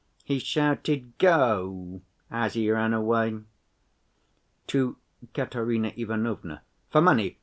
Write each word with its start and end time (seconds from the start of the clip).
He 0.23 0.39
shouted 0.39 1.15
'Go' 1.19 2.01
as 2.31 2.55
he 2.55 2.71
ran 2.71 2.91
away." 2.91 3.39
"To 4.65 4.97
Katerina 5.35 5.93
Ivanovna." 5.95 6.63
"For 6.89 7.01
money? 7.01 7.37